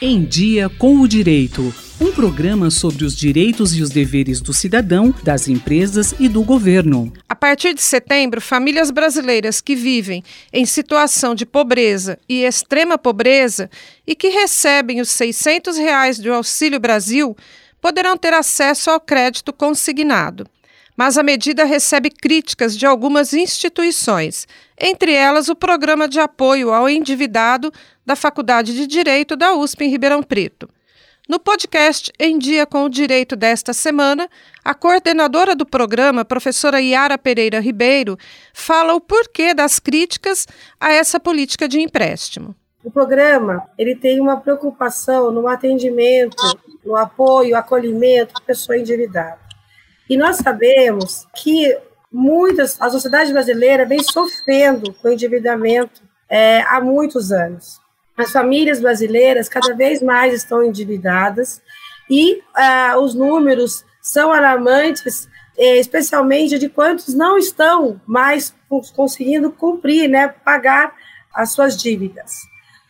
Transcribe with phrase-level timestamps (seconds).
[0.00, 1.74] Em Dia com o Direito.
[2.00, 7.12] Um programa sobre os direitos e os deveres do cidadão, das empresas e do governo.
[7.28, 10.22] A partir de setembro, famílias brasileiras que vivem
[10.52, 13.68] em situação de pobreza e extrema pobreza
[14.06, 17.36] e que recebem os 600 reais do Auxílio Brasil
[17.80, 20.46] poderão ter acesso ao crédito consignado
[20.98, 26.88] mas a medida recebe críticas de algumas instituições, entre elas o Programa de Apoio ao
[26.88, 27.72] Endividado
[28.08, 30.66] da Faculdade de Direito da USP em Ribeirão Preto.
[31.28, 34.30] No podcast Em Dia com o Direito desta semana,
[34.64, 38.16] a coordenadora do programa, professora Yara Pereira Ribeiro,
[38.54, 40.46] fala o porquê das críticas
[40.80, 42.56] a essa política de empréstimo.
[42.82, 46.42] O programa ele tem uma preocupação no atendimento,
[46.82, 49.38] no apoio, acolhimento à pessoa endividada.
[50.08, 51.76] E nós sabemos que
[52.10, 57.86] muitas, a sociedade brasileira vem sofrendo com endividamento é, há muitos anos.
[58.18, 61.62] As famílias brasileiras cada vez mais estão endividadas
[62.10, 68.54] e ah, os números são alarmantes, é, especialmente de quantos não estão mais
[68.94, 70.94] conseguindo cumprir, né, pagar
[71.34, 72.32] as suas dívidas.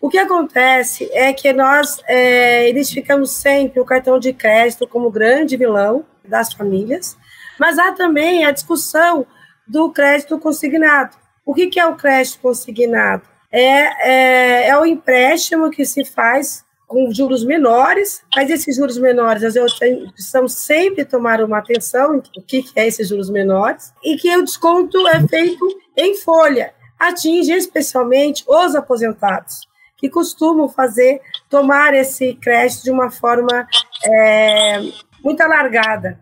[0.00, 5.56] O que acontece é que nós é, identificamos sempre o cartão de crédito como grande
[5.56, 7.16] vilão, das famílias,
[7.58, 9.26] mas há também a discussão
[9.66, 11.16] do crédito consignado.
[11.44, 13.33] O que, que é o crédito consignado?
[13.56, 19.54] É, é, é o empréstimo que se faz com juros menores, mas esses juros menores,
[19.54, 19.78] nós
[20.12, 24.42] precisamos sempre tomar uma atenção o que, que é esses juros menores, e que o
[24.42, 25.64] desconto é feito
[25.96, 33.68] em folha, atinge especialmente os aposentados, que costumam fazer, tomar esse crédito de uma forma
[34.04, 34.80] é,
[35.22, 36.18] muito alargada.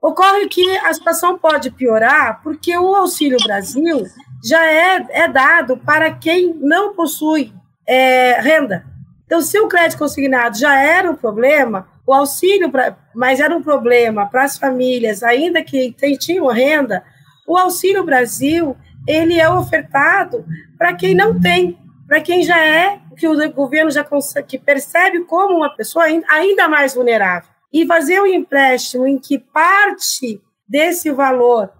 [0.00, 4.06] Ocorre que a situação pode piorar porque o Auxílio Brasil
[4.44, 7.52] já é, é dado para quem não possui
[7.86, 8.84] é, renda.
[9.26, 13.62] Então, se o crédito consignado já era um problema, o auxílio, pra, mas era um
[13.62, 17.04] problema para as famílias, ainda que tinham renda,
[17.46, 18.76] o Auxílio Brasil
[19.06, 20.44] ele é ofertado
[20.78, 25.24] para quem não tem, para quem já é, que o governo já consegue, que percebe
[25.24, 31.70] como uma pessoa ainda mais vulnerável e fazer um empréstimo em que parte desse valor,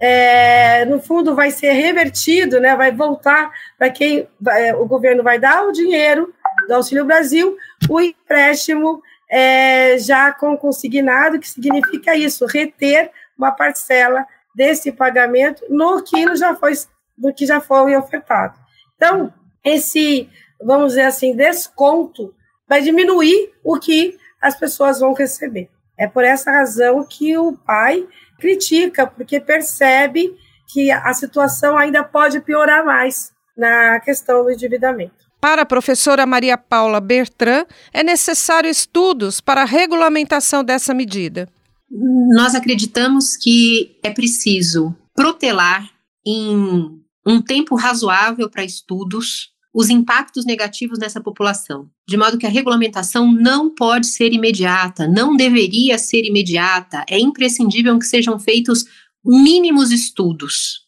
[0.00, 5.38] é, no fundo, vai ser revertido, né, vai voltar para quem vai, o governo vai
[5.38, 6.32] dar o dinheiro
[6.66, 7.56] do Auxílio Brasil,
[7.88, 16.02] o empréstimo é, já com consignado, que significa isso, reter uma parcela desse pagamento no
[16.02, 16.72] que já foi,
[17.16, 18.58] no que já foi ofertado.
[18.96, 19.32] Então,
[19.64, 20.28] esse,
[20.62, 22.34] vamos dizer assim, desconto
[22.68, 25.68] vai diminuir o que as pessoas vão receber.
[25.98, 28.06] É por essa razão que o pai
[28.38, 30.34] critica, porque percebe
[30.72, 35.28] que a situação ainda pode piorar mais na questão do endividamento.
[35.40, 41.48] Para a professora Maria Paula Bertrand, é necessário estudos para a regulamentação dessa medida.
[41.90, 45.88] Nós acreditamos que é preciso protelar
[46.26, 52.48] em um tempo razoável para estudos os impactos negativos nessa população, de modo que a
[52.48, 58.84] regulamentação não pode ser imediata, não deveria ser imediata, é imprescindível que sejam feitos
[59.24, 60.80] mínimos estudos,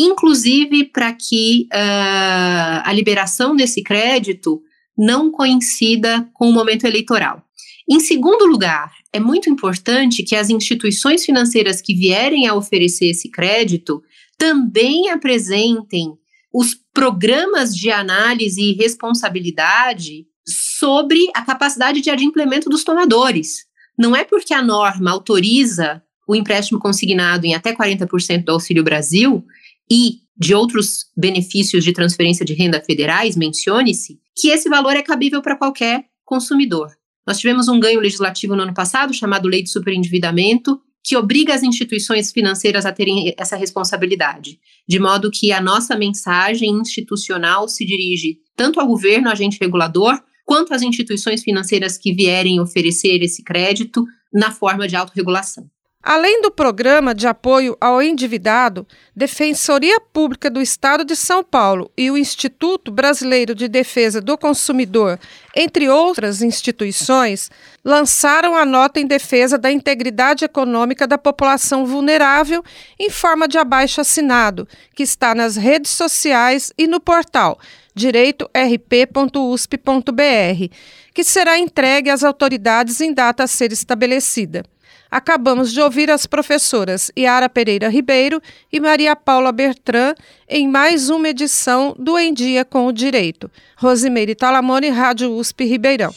[0.00, 4.62] inclusive para que uh, a liberação desse crédito
[4.96, 7.42] não coincida com o momento eleitoral.
[7.86, 13.30] Em segundo lugar, é muito importante que as instituições financeiras que vierem a oferecer esse
[13.30, 14.02] crédito
[14.38, 16.16] também apresentem
[16.52, 23.66] os programas de análise e responsabilidade sobre a capacidade de adimplemento dos tomadores.
[23.98, 29.44] Não é porque a norma autoriza o empréstimo consignado em até 40% do Auxílio Brasil
[29.90, 35.42] e de outros benefícios de transferência de renda federais, mencione-se, que esse valor é cabível
[35.42, 36.90] para qualquer consumidor.
[37.26, 41.62] Nós tivemos um ganho legislativo no ano passado, chamado Lei de Superendividamento, que obriga as
[41.62, 48.38] instituições financeiras a terem essa responsabilidade, de modo que a nossa mensagem institucional se dirige
[48.56, 54.50] tanto ao governo, agente regulador, quanto às instituições financeiras que vierem oferecer esse crédito na
[54.50, 55.68] forma de autorregulação.
[56.00, 58.86] Além do programa de apoio ao endividado,
[59.16, 65.18] Defensoria Pública do Estado de São Paulo e o Instituto Brasileiro de Defesa do Consumidor,
[65.56, 67.50] entre outras instituições,
[67.84, 72.62] lançaram a nota em defesa da integridade econômica da população vulnerável
[72.96, 77.58] em forma de abaixo assinado, que está nas redes sociais e no portal
[77.92, 80.74] direitorp.usp.br,
[81.12, 84.62] que será entregue às autoridades em data a ser estabelecida.
[85.10, 90.14] Acabamos de ouvir as professoras Yara Pereira Ribeiro e Maria Paula Bertrand
[90.48, 93.50] em mais uma edição do Em Dia com o Direito.
[93.76, 96.12] Rosimeire Talamone, Rádio USP Ribeirão.